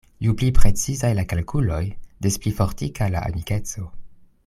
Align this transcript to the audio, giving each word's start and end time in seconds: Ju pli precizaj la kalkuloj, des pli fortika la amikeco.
Ju 0.27 0.31
pli 0.37 0.47
precizaj 0.59 1.11
la 1.19 1.25
kalkuloj, 1.33 1.83
des 2.27 2.39
pli 2.47 2.57
fortika 2.63 3.11
la 3.17 3.23
amikeco. 3.31 3.87